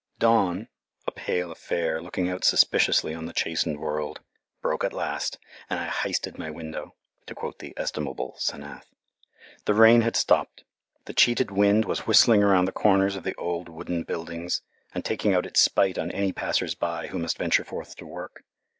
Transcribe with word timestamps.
Dawn 0.17 0.67
a 1.05 1.11
pale 1.11 1.51
affair 1.51 2.01
looking 2.01 2.27
out 2.27 2.43
suspiciously 2.43 3.13
on 3.13 3.27
the 3.27 3.33
chastened 3.33 3.79
world 3.79 4.19
broke 4.59 4.83
at 4.83 4.93
last, 4.93 5.37
and 5.69 5.79
I 5.79 5.89
"histed" 5.89 6.39
my 6.39 6.49
window 6.49 6.95
(to 7.27 7.35
quote 7.35 7.59
the 7.59 7.75
estimable 7.77 8.35
'Senath). 8.39 8.87
The 9.65 9.75
rain 9.75 10.01
had 10.01 10.15
stopped. 10.15 10.63
The 11.05 11.13
cheated 11.13 11.51
wind 11.51 11.85
was 11.85 12.07
whistling 12.07 12.41
around 12.41 12.65
the 12.65 12.71
corners 12.71 13.15
of 13.15 13.23
the 13.23 13.35
old 13.35 13.69
wooden 13.69 14.01
buildings, 14.01 14.63
and 14.91 15.05
taking 15.05 15.35
out 15.35 15.45
its 15.45 15.61
spite 15.61 15.99
on 15.99 16.09
any 16.09 16.31
passers 16.31 16.73
by 16.73 17.05
who 17.05 17.19
must 17.19 17.37
venture 17.37 17.63
forth 17.63 17.95
to 17.97 18.05
work. 18.07 18.43